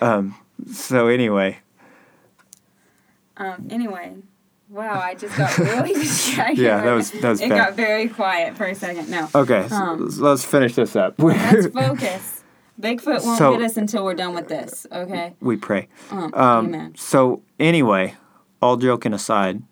Um, 0.00 0.34
so 0.72 1.06
anyway, 1.08 1.58
Um. 3.36 3.68
Anyway. 3.70 4.16
Wow, 4.70 5.00
I 5.00 5.14
just 5.14 5.34
got 5.38 5.56
really 5.56 5.94
distracted. 6.00 6.58
Yeah, 6.58 6.82
that 6.84 6.92
was- 6.92 7.10
that 7.12 7.28
was 7.30 7.40
It 7.40 7.48
bad. 7.48 7.56
got 7.56 7.74
very 7.74 8.06
quiet 8.06 8.54
for 8.54 8.66
a 8.66 8.74
second. 8.74 9.08
No. 9.08 9.26
okay, 9.34 9.66
so 9.66 9.74
Um, 9.76 10.08
let's 10.18 10.44
finish 10.44 10.74
this 10.74 10.94
up. 10.94 11.14
Let's 11.18 11.66
focus. 11.72 12.42
Bigfoot 12.78 13.24
won't 13.24 13.38
So- 13.38 13.52
get 13.56 13.62
us 13.64 13.78
until 13.78 14.04
we're 14.04 14.12
done 14.14 14.34
with 14.34 14.48
this. 14.48 14.86
Okay. 14.92 15.34
we 15.40 15.56
pray. 15.56 15.88
Um, 16.10 16.34
Um, 16.34 16.66
amen. 16.66 16.94
So 16.96 17.40
anyway, 17.58 18.16
all 18.60 18.76
joking 18.76 19.14
aside, 19.14 19.62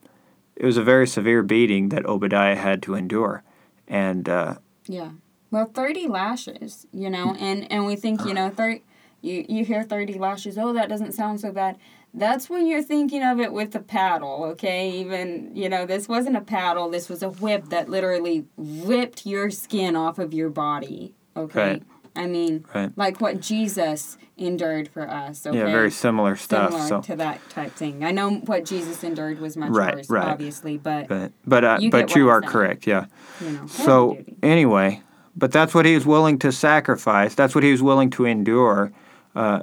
it 0.56 0.64
was 0.64 0.78
a 0.78 0.83
very 0.83 1.06
severe 1.06 1.42
beating 1.42 1.90
that 1.90 2.06
Obadiah 2.06 2.56
had 2.56 2.83
to 2.85 2.95
endure, 2.95 3.42
and 3.87 4.26
uh, 4.30 4.54
Yeah. 4.87 5.11
Well, 5.50 5.66
thirty 5.66 6.09
lashes, 6.09 6.87
you 6.92 7.11
know, 7.11 7.37
and 7.38 7.71
and 7.71 7.85
we 7.85 7.97
think, 7.97 8.25
you 8.25 8.33
know, 8.33 8.49
thirty. 8.49 8.83
You 9.26 9.45
you 9.49 9.64
hear 9.64 9.83
thirty 9.83 10.14
lashes. 10.18 10.56
Oh, 10.56 10.73
that 10.73 10.88
doesn't 10.88 11.12
sound 11.12 11.40
so 11.40 11.52
bad. 11.52 11.76
That's 12.14 12.49
when 12.49 12.66
you're 12.66 12.83
thinking 12.83 13.23
of 13.23 13.40
it 13.40 13.52
with 13.52 13.75
a 13.75 13.80
paddle, 13.80 14.45
okay? 14.52 14.90
Even 14.90 15.54
you 15.54 15.68
know, 15.68 15.85
this 15.85 16.09
wasn't 16.09 16.37
a 16.37 16.40
paddle. 16.40 16.88
This 16.88 17.09
was 17.09 17.23
a 17.23 17.28
whip 17.30 17.68
that 17.71 17.88
literally 17.88 18.47
ripped 18.56 19.26
your 19.26 19.50
skin 19.50 19.97
off 19.97 20.18
of 20.18 20.33
your 20.33 20.49
body. 20.49 21.14
Okay. 21.37 21.61
Right. 21.73 21.83
I 22.14 22.26
mean, 22.26 22.64
Right. 22.75 22.90
like 22.97 23.21
what 23.21 23.40
Jesus 23.40 24.16
endured 24.38 24.88
for 24.88 25.06
us. 25.06 25.47
Okay. 25.47 25.59
yeah, 25.59 25.66
very 25.66 25.90
similar 25.90 26.35
stuff. 26.37 26.71
Similar 26.71 26.88
so, 26.88 27.00
to 27.02 27.16
that 27.16 27.40
type 27.50 27.73
thing. 27.73 28.04
I 28.04 28.11
know 28.11 28.37
what 28.37 28.64
Jesus 28.64 29.04
endured 29.04 29.38
was 29.38 29.56
much 29.56 29.71
Right, 29.73 29.97
worse, 29.97 30.09
right. 30.09 30.26
obviously, 30.26 30.78
but 30.78 31.09
but 31.09 31.33
but 31.47 31.64
uh, 31.64 31.78
You 31.80 31.90
but 31.90 32.16
you 32.16 32.28
are 32.30 32.40
saying. 32.40 32.50
correct. 32.52 32.87
Yeah. 32.87 33.06
you 33.42 33.50
know. 33.50 33.66
So 33.66 34.16
anyway, 34.42 35.02
but 35.37 35.52
that's 35.52 35.75
what 35.75 35.85
he 35.85 35.95
was 35.95 36.06
willing 36.06 36.38
to 36.38 36.52
sacrifice. 36.52 37.35
That's 37.35 37.54
what 37.54 37.64
he 37.64 37.71
was 37.71 37.83
willing 37.83 38.09
to 38.11 38.25
endure, 38.25 38.92
uh, 39.37 39.62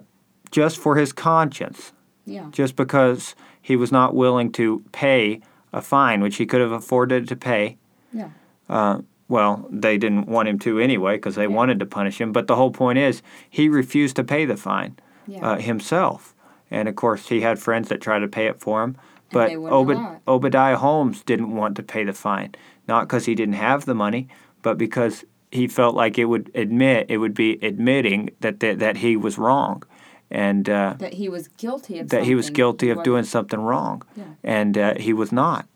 just 0.51 0.77
for 0.77 0.95
his 0.95 1.11
conscience. 1.11 1.91
yeah. 2.25 2.47
Just 2.51 2.75
because 2.77 3.35
he 3.61 3.75
was 3.75 3.91
not 3.91 4.15
willing 4.15 4.49
to 4.53 4.81
pay 4.93 5.41
a 5.73 5.81
fine, 5.81 6.21
which 6.21 6.37
he 6.37 6.45
could 6.45 6.61
have 6.61 6.71
afforded 6.71 7.27
to 7.27 7.35
pay. 7.35 7.77
Yeah. 8.13 8.29
Uh, 8.69 8.99
well, 9.27 9.67
they 9.69 9.97
didn't 9.97 10.27
want 10.27 10.47
him 10.47 10.59
to 10.59 10.79
anyway 10.79 11.15
because 11.17 11.35
they 11.35 11.43
Yeah. 11.47 11.57
wanted 11.59 11.79
to 11.79 11.85
punish 11.85 12.21
him. 12.21 12.31
But 12.31 12.47
the 12.47 12.55
whole 12.55 12.71
point 12.71 12.97
is, 12.99 13.21
he 13.49 13.67
refused 13.67 14.15
to 14.17 14.23
pay 14.23 14.45
the 14.45 14.55
fine 14.55 14.95
Yeah. 15.27 15.45
uh, 15.45 15.57
himself. 15.57 16.33
And 16.71 16.87
of 16.87 16.95
course, 16.95 17.27
he 17.29 17.41
had 17.41 17.59
friends 17.59 17.89
that 17.89 17.99
tried 18.01 18.19
to 18.19 18.27
pay 18.27 18.45
it 18.47 18.59
for 18.59 18.83
him. 18.83 18.95
But 19.31 19.49
they 19.49 19.57
wouldn't 19.57 19.73
allow 19.73 20.09
Obed- 20.11 20.15
it. 20.15 20.21
Obadiah 20.27 20.77
Holmes 20.77 21.23
didn't 21.23 21.55
want 21.55 21.75
to 21.77 21.83
pay 21.83 22.03
the 22.03 22.13
fine, 22.13 22.53
not 22.87 23.07
because 23.07 23.25
he 23.25 23.33
didn't 23.35 23.55
have 23.55 23.85
the 23.85 23.95
money, 23.95 24.27
but 24.61 24.77
because 24.77 25.25
he 25.53 25.67
felt 25.67 25.95
like 25.95 26.17
it 26.17 26.25
would 26.25 26.49
admit 26.55 27.05
it 27.09 27.17
would 27.17 27.33
be 27.33 27.59
admitting 27.61 28.29
that 28.39 28.59
that, 28.59 28.79
that 28.79 28.97
he 28.97 29.15
was 29.15 29.37
wrong, 29.37 29.83
and 30.31 30.67
uh, 30.67 30.95
that 30.97 31.13
he 31.13 31.29
was 31.29 31.47
guilty 31.47 31.99
of 31.99 32.09
that 32.09 32.23
he 32.23 32.35
was 32.35 32.49
guilty 32.49 32.89
of 32.89 33.03
doing 33.03 33.23
something 33.23 33.59
wrong, 33.61 34.01
Yeah. 34.15 34.23
and 34.43 34.77
uh, 34.77 34.95
he 34.97 35.13
was 35.13 35.31
not. 35.31 35.67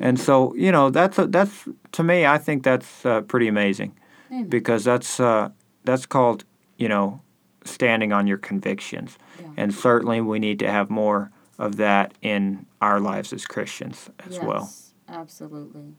And 0.00 0.18
so 0.18 0.54
you 0.54 0.72
know 0.72 0.90
that's 0.90 1.18
a, 1.18 1.26
that's 1.26 1.68
to 1.92 2.02
me 2.02 2.24
I 2.24 2.38
think 2.38 2.62
that's 2.62 3.04
uh, 3.04 3.20
pretty 3.22 3.48
amazing 3.48 3.92
Amen. 4.30 4.48
because 4.48 4.84
that's 4.84 5.20
uh, 5.20 5.50
that's 5.84 6.06
called 6.06 6.44
you 6.78 6.88
know 6.88 7.20
standing 7.64 8.12
on 8.12 8.26
your 8.26 8.38
convictions, 8.38 9.18
Yeah. 9.40 9.48
and 9.56 9.74
certainly 9.74 10.20
we 10.20 10.38
need 10.38 10.58
to 10.60 10.70
have 10.70 10.88
more 10.90 11.30
of 11.58 11.76
that 11.76 12.14
in 12.22 12.66
our 12.80 13.00
lives 13.00 13.32
as 13.32 13.46
Christians 13.46 14.10
as 14.26 14.34
yes, 14.36 14.44
well. 14.44 14.72
Absolutely. 15.08 15.94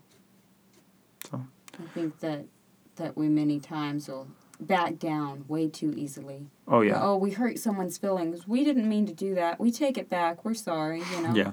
So. 1.30 1.46
I 1.80 1.88
think 1.94 2.20
that 2.20 2.46
that 2.98 3.18
we 3.18 3.28
many 3.28 3.60
times 3.60 4.08
will 4.08 4.28
back 4.60 4.98
down 5.00 5.46
way 5.48 5.68
too 5.68 5.94
easily. 5.98 6.48
Oh 6.68 6.82
yeah, 6.82 7.00
Oh, 7.02 7.18
we 7.18 7.32
hurt 7.32 7.58
someone's 7.60 7.98
feelings. 7.98 8.48
We 8.48 8.64
didn't 8.64 8.88
mean 8.88 9.06
to 9.08 9.14
do 9.14 9.36
that. 9.36 9.60
We 9.60 9.72
take 9.72 9.98
it 9.98 10.10
back. 10.10 10.46
We're 10.46 10.54
sorry. 10.54 11.02
You 11.16 11.22
know. 11.22 11.34
yeah. 11.36 11.52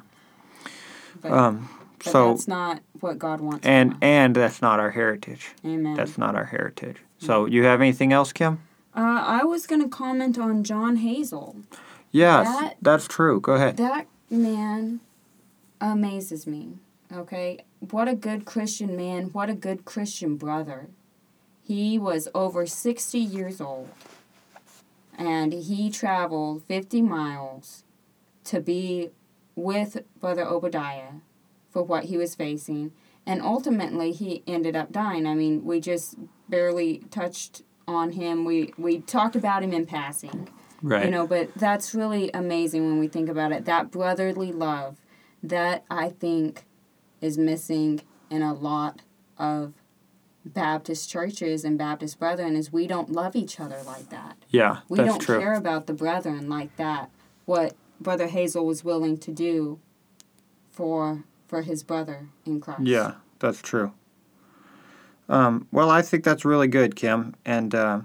But, 1.21 1.33
Um, 1.33 1.69
but 1.99 2.07
so 2.13 2.29
that's 2.29 2.47
not 2.49 2.81
what 3.01 3.19
God 3.19 3.41
wants. 3.41 3.67
and 3.67 3.97
and 4.01 4.35
that's 4.37 4.63
not 4.63 4.79
our 4.81 4.91
heritage. 4.91 5.51
Amen. 5.65 5.95
That's 5.95 6.17
not 6.19 6.35
our 6.37 6.45
heritage. 6.47 6.97
So 7.19 7.45
you 7.47 7.65
have 7.65 7.81
anything 7.81 8.13
else, 8.13 8.33
Kim? 8.33 8.61
uh, 8.97 9.23
I 9.27 9.45
was 9.45 9.67
gonna 9.67 9.89
comment 9.89 10.39
on 10.39 10.63
John 10.65 10.97
Hazel. 10.97 11.57
Yes, 12.13 12.47
That- 12.47 12.77
that's 12.83 13.07
true. 13.09 13.41
Go 13.41 13.53
ahead. 13.55 13.77
That 13.77 14.07
man 14.31 15.01
amazes 15.81 16.47
me. 16.47 16.75
Okay? 17.13 17.59
What 17.91 18.09
a 18.09 18.15
good 18.15 18.45
Christian 18.45 18.97
man. 18.97 19.27
What 19.33 19.49
a 19.51 19.55
good 19.55 19.85
Christian 19.85 20.37
brother. 20.37 20.89
He 21.71 22.01
was 22.01 22.27
over 22.35 22.67
60 22.67 23.17
years 23.17 23.61
old. 23.61 23.91
And 25.17 25.53
he 25.53 25.89
traveled 25.89 26.65
50 26.65 27.01
miles 27.01 27.85
to 28.43 28.61
be 28.61 29.11
with 29.55 30.03
Brother 30.19 30.43
Obadiah 30.43 31.21
for 31.71 31.85
what 31.85 32.07
he 32.07 32.17
was 32.17 32.35
facing. 32.35 32.91
And 33.25 33.41
ultimately, 33.41 34.11
he 34.11 34.43
ended 34.49 34.75
up 34.75 34.91
dying. 34.91 35.29
I 35.29 35.35
mean, 35.35 35.65
we 35.65 35.79
just 35.79 36.17
barely 36.49 37.05
touched 37.13 37.63
on 37.87 38.11
him. 38.11 38.45
We, 38.45 38.75
we 38.77 38.99
talked 38.99 39.37
about 39.37 39.63
him 39.63 39.73
in 39.73 39.87
passing. 39.87 40.49
Right. 40.83 41.05
You 41.05 41.13
know, 41.13 41.25
but 41.25 41.55
that's 41.55 41.95
really 41.95 42.33
amazing 42.35 42.85
when 42.85 42.99
we 42.99 43.07
think 43.07 43.29
about 43.29 43.53
it. 43.53 43.65
That 43.67 43.93
brotherly 43.93 44.51
love 44.51 44.97
that 45.41 45.85
I 45.89 46.09
think 46.09 46.65
is 47.21 47.39
missing 47.39 48.01
in 48.29 48.43
a 48.43 48.55
lot 48.55 49.03
of 49.39 49.75
Baptist 50.45 51.11
churches 51.11 51.65
and 51.65 51.77
Baptist 51.77 52.19
brethren 52.19 52.57
is 52.57 52.73
we 52.73 52.87
don't 52.87 53.11
love 53.13 53.37
each 53.37 53.61
other 53.61 53.83
like 53.85 54.09
that. 54.11 54.37
yeah, 54.49 54.79
We 54.89 54.99
that's 54.99 55.09
don't 55.11 55.21
true. 55.21 55.39
care 55.39 55.55
about 55.55 55.87
the 55.87 55.93
brethren 55.93 56.49
like 56.49 56.75
that. 56.77 57.11
What 57.45 57.75
Brother 58.01 58.29
Hazel 58.29 58.65
was 58.65 58.83
willing 58.85 59.19
to 59.19 59.31
do 59.31 59.79
for 60.71 61.25
for 61.47 61.63
his 61.63 61.83
brother 61.83 62.29
in 62.47 62.61
Christ. 62.61 62.83
Yeah, 62.85 63.15
that's 63.41 63.61
true. 63.61 63.93
Um, 65.29 65.67
well, 65.71 65.91
I 65.91 66.01
think 66.03 66.25
that's 66.25 66.45
really 66.45 66.69
good, 66.69 66.97
Kim, 66.97 67.35
and 67.45 67.75
uh, 67.75 68.01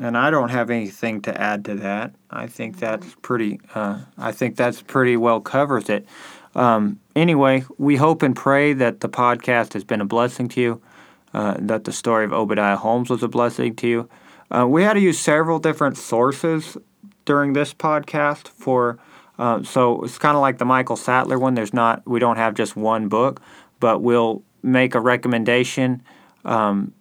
and 0.00 0.16
I 0.18 0.30
don't 0.30 0.50
have 0.50 0.70
anything 0.70 1.20
to 1.22 1.40
add 1.40 1.64
to 1.66 1.74
that. 1.76 2.14
I 2.30 2.46
think 2.46 2.78
that's 2.78 3.14
pretty. 3.22 3.60
Uh, 3.74 4.00
I 4.18 4.32
think 4.32 4.56
that's 4.56 4.82
pretty 4.82 5.16
well 5.16 5.40
covers 5.40 5.88
it. 5.88 6.06
Um, 6.54 7.00
anyway, 7.14 7.64
we 7.76 7.96
hope 7.96 8.22
and 8.22 8.34
pray 8.34 8.72
that 8.72 9.00
the 9.00 9.08
podcast 9.08 9.74
has 9.74 9.84
been 9.84 10.00
a 10.00 10.06
blessing 10.06 10.48
to 10.50 10.60
you. 10.60 10.82
Uh, 11.34 11.54
that 11.58 11.84
the 11.84 11.92
story 11.92 12.24
of 12.24 12.32
Obadiah 12.32 12.76
Holmes 12.76 13.10
was 13.10 13.22
a 13.22 13.28
blessing 13.28 13.76
to 13.76 13.86
you. 13.86 14.08
Uh, 14.50 14.66
we 14.66 14.82
had 14.82 14.94
to 14.94 15.00
use 15.00 15.18
several 15.18 15.58
different 15.58 15.98
sources 15.98 16.78
during 17.26 17.52
this 17.52 17.74
podcast 17.74 18.48
for. 18.48 18.98
Uh, 19.38 19.62
so 19.62 20.02
it's 20.02 20.18
kind 20.18 20.36
of 20.36 20.40
like 20.40 20.56
the 20.58 20.64
Michael 20.64 20.96
Sattler 20.96 21.38
one. 21.38 21.54
There's 21.54 21.74
not. 21.74 22.02
We 22.06 22.18
don't 22.18 22.38
have 22.38 22.54
just 22.54 22.76
one 22.76 23.08
book, 23.08 23.42
but 23.78 24.00
we'll 24.02 24.42
make 24.62 24.94
a 24.94 25.00
recommendation. 25.00 26.02
Um, 26.44 26.94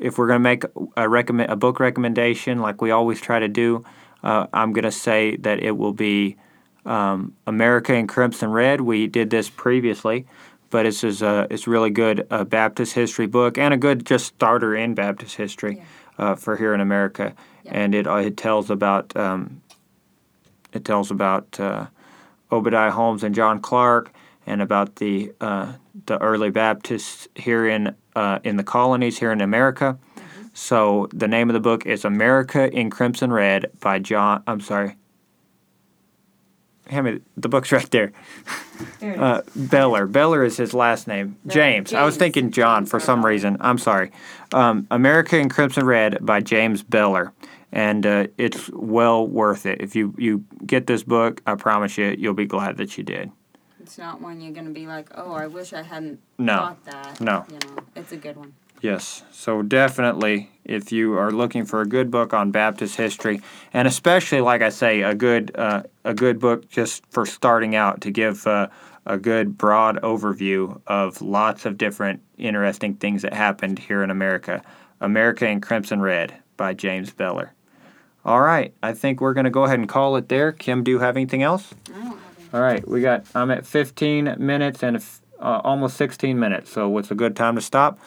if 0.00 0.18
we're 0.18 0.26
going 0.26 0.40
to 0.40 0.42
make 0.42 0.64
a 0.96 1.08
recommend 1.08 1.50
a 1.50 1.56
book 1.56 1.80
recommendation, 1.80 2.58
like 2.58 2.82
we 2.82 2.90
always 2.90 3.20
try 3.20 3.38
to 3.38 3.48
do, 3.48 3.84
uh, 4.22 4.46
I'm 4.52 4.72
going 4.72 4.84
to 4.84 4.92
say 4.92 5.36
that 5.36 5.62
it 5.62 5.76
will 5.76 5.92
be 5.92 6.36
um, 6.84 7.34
America 7.46 7.94
in 7.94 8.06
Crimson 8.06 8.50
Red. 8.50 8.80
We 8.80 9.06
did 9.06 9.30
this 9.30 9.50
previously, 9.50 10.26
but 10.70 10.84
this 10.84 11.04
is 11.04 11.22
a 11.22 11.46
it's 11.50 11.66
really 11.66 11.90
good 11.90 12.26
uh, 12.30 12.44
Baptist 12.44 12.94
history 12.94 13.26
book 13.26 13.58
and 13.58 13.74
a 13.74 13.76
good 13.76 14.06
just 14.06 14.26
starter 14.26 14.74
in 14.74 14.94
Baptist 14.94 15.36
history 15.36 15.82
uh, 16.18 16.34
for 16.34 16.56
here 16.56 16.74
in 16.74 16.80
America. 16.80 17.34
Yeah. 17.64 17.72
And 17.74 17.94
it 17.94 18.06
uh, 18.06 18.16
it 18.16 18.36
tells 18.36 18.70
about 18.70 19.14
um, 19.16 19.62
it 20.72 20.84
tells 20.84 21.10
about 21.10 21.58
uh, 21.58 21.86
Obadiah 22.52 22.90
Holmes 22.90 23.22
and 23.22 23.34
John 23.34 23.60
Clark 23.60 24.12
and 24.46 24.62
about 24.62 24.96
the 24.96 25.32
uh, 25.40 25.74
the 26.06 26.18
early 26.18 26.50
Baptists 26.50 27.28
here 27.34 27.66
in 27.66 27.94
uh, 28.16 28.38
in 28.44 28.56
the 28.56 28.64
colonies 28.64 29.18
here 29.18 29.32
in 29.32 29.40
America. 29.40 29.98
So 30.52 31.08
the 31.12 31.28
name 31.28 31.48
of 31.48 31.54
the 31.54 31.60
book 31.60 31.86
is 31.86 32.04
America 32.04 32.70
in 32.72 32.90
Crimson 32.90 33.32
Red 33.32 33.70
by 33.80 33.98
John. 33.98 34.42
I'm 34.46 34.60
sorry. 34.60 34.96
Hand 36.90 37.06
me 37.06 37.20
the 37.36 37.48
book's 37.48 37.72
right 37.72 37.90
there. 37.90 38.12
There. 38.98 39.20
Uh, 39.20 39.42
Beller. 39.54 40.06
Beller 40.06 40.44
is 40.44 40.56
his 40.56 40.74
last 40.74 41.06
name. 41.06 41.36
Beller. 41.44 41.54
James. 41.54 41.94
I 41.94 42.04
was 42.04 42.16
thinking 42.16 42.50
John 42.50 42.86
for 42.86 42.98
some 43.00 43.24
reason. 43.24 43.56
I'm 43.60 43.78
sorry. 43.78 44.10
Um, 44.52 44.86
America 44.90 45.38
in 45.38 45.48
Crimson 45.48 45.86
Red 45.86 46.18
by 46.24 46.40
James 46.40 46.82
Beller. 46.82 47.32
And 47.72 48.04
uh, 48.04 48.26
it's 48.36 48.68
well 48.70 49.24
worth 49.26 49.64
it. 49.66 49.80
If 49.80 49.94
you, 49.94 50.12
you 50.18 50.44
get 50.66 50.88
this 50.88 51.04
book, 51.04 51.40
I 51.46 51.54
promise 51.54 51.96
you, 51.96 52.16
you'll 52.18 52.34
be 52.34 52.46
glad 52.46 52.78
that 52.78 52.98
you 52.98 53.04
did. 53.04 53.30
It's 53.80 53.96
not 53.96 54.20
one 54.20 54.40
you're 54.40 54.52
gonna 54.52 54.70
be 54.70 54.86
like, 54.86 55.08
oh, 55.14 55.32
I 55.32 55.46
wish 55.46 55.72
I 55.72 55.82
hadn't 55.82 56.20
No. 56.38 56.56
thought 56.56 56.84
that. 56.86 57.20
No. 57.20 57.44
You 57.48 57.58
know, 57.68 57.82
it's 57.94 58.12
a 58.12 58.16
good 58.16 58.36
one. 58.36 58.54
Yes. 58.80 59.22
So 59.30 59.62
definitely, 59.62 60.50
if 60.64 60.92
you 60.92 61.18
are 61.18 61.30
looking 61.30 61.64
for 61.64 61.80
a 61.80 61.86
good 61.86 62.10
book 62.10 62.32
on 62.32 62.50
Baptist 62.50 62.96
history, 62.96 63.40
and 63.72 63.86
especially, 63.86 64.40
like 64.40 64.62
I 64.62 64.70
say, 64.70 65.02
a 65.02 65.14
good 65.14 65.54
uh, 65.54 65.82
a 66.04 66.14
good 66.14 66.38
book 66.38 66.68
just 66.68 67.04
for 67.10 67.26
starting 67.26 67.74
out 67.74 68.00
to 68.02 68.10
give 68.10 68.46
uh, 68.46 68.68
a 69.06 69.18
good 69.18 69.58
broad 69.58 70.00
overview 70.02 70.80
of 70.86 71.20
lots 71.20 71.66
of 71.66 71.78
different 71.78 72.22
interesting 72.38 72.94
things 72.94 73.22
that 73.22 73.34
happened 73.34 73.78
here 73.78 74.02
in 74.02 74.10
America. 74.10 74.62
America 75.00 75.46
in 75.46 75.60
Crimson 75.60 76.00
Red 76.00 76.34
by 76.56 76.74
James 76.74 77.10
Beller. 77.10 77.52
All 78.24 78.40
right, 78.40 78.74
I 78.82 78.92
think 78.92 79.20
we're 79.20 79.32
going 79.32 79.44
to 79.44 79.50
go 79.50 79.64
ahead 79.64 79.78
and 79.78 79.88
call 79.88 80.16
it 80.16 80.28
there. 80.28 80.52
Kim, 80.52 80.84
do 80.84 80.90
you 80.90 80.98
have 80.98 81.16
anything 81.16 81.42
else? 81.42 81.72
Have. 81.92 82.18
All 82.52 82.60
right, 82.60 82.86
we 82.86 83.00
got. 83.00 83.24
I'm 83.34 83.50
at 83.50 83.64
15 83.64 84.36
minutes 84.38 84.82
and 84.82 85.02
uh, 85.40 85.60
almost 85.64 85.96
16 85.96 86.38
minutes, 86.38 86.70
so 86.70 86.98
it's 86.98 87.10
a 87.10 87.14
good 87.14 87.34
time 87.34 87.54
to 87.54 87.62
stop. 87.62 87.98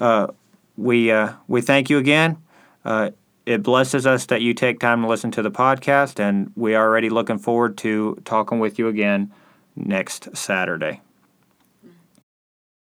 Uh, 0.00 0.28
we 0.76 1.10
uh, 1.10 1.32
we 1.48 1.60
thank 1.60 1.90
you 1.90 1.98
again. 1.98 2.38
Uh, 2.84 3.10
it 3.46 3.62
blesses 3.62 4.06
us 4.06 4.26
that 4.26 4.42
you 4.42 4.54
take 4.54 4.78
time 4.78 5.02
to 5.02 5.08
listen 5.08 5.30
to 5.32 5.42
the 5.42 5.50
podcast, 5.50 6.20
and 6.20 6.52
we 6.54 6.74
are 6.74 6.86
already 6.86 7.08
looking 7.08 7.38
forward 7.38 7.76
to 7.78 8.20
talking 8.24 8.58
with 8.58 8.78
you 8.78 8.88
again 8.88 9.32
next 9.74 10.36
Saturday. 10.36 11.00